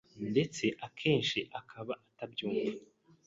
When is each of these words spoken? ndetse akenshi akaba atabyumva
ndetse 0.31 0.65
akenshi 0.87 1.39
akaba 1.59 1.93
atabyumva 2.07 2.79